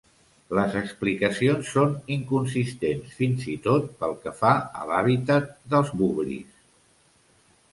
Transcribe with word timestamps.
Les 0.59 0.75
explicacions 0.79 1.67
són 1.73 1.91
inconsistents 2.15 3.13
fins 3.19 3.45
i 3.57 3.59
tot 3.67 3.93
pel 4.01 4.17
que 4.25 4.33
fa 4.43 4.55
a 4.81 4.89
l'habitat 4.93 5.55
dels 5.75 5.93
Boobries. 6.01 6.61